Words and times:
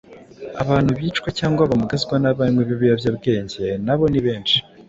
Abantu 0.63 0.91
bicwa 0.97 1.29
cyangwa 1.39 1.69
bamugazwa 1.69 2.15
n’abanywi 2.19 2.61
b’ibiyobyabwenge 2.67 3.65
na 3.85 3.95
bo 3.97 4.05
nibenshi, 4.11 4.57